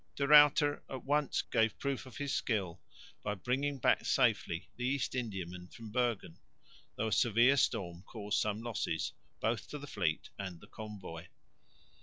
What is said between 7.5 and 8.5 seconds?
storm caused